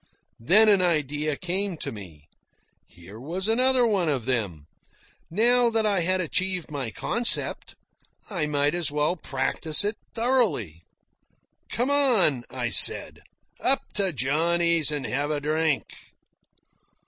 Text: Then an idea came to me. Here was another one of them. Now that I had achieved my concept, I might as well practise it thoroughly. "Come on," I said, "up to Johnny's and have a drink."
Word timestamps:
Then 0.39 0.67
an 0.67 0.81
idea 0.81 1.35
came 1.37 1.77
to 1.77 1.91
me. 1.91 2.27
Here 2.87 3.19
was 3.19 3.47
another 3.47 3.85
one 3.85 4.09
of 4.09 4.25
them. 4.25 4.65
Now 5.29 5.69
that 5.69 5.85
I 5.85 5.99
had 5.99 6.19
achieved 6.19 6.71
my 6.71 6.89
concept, 6.89 7.75
I 8.27 8.47
might 8.47 8.73
as 8.73 8.89
well 8.89 9.15
practise 9.15 9.83
it 9.85 9.97
thoroughly. 10.15 10.81
"Come 11.69 11.91
on," 11.91 12.45
I 12.49 12.69
said, 12.69 13.21
"up 13.59 13.93
to 13.93 14.11
Johnny's 14.11 14.89
and 14.89 15.05
have 15.05 15.29
a 15.29 15.39
drink." 15.39 15.93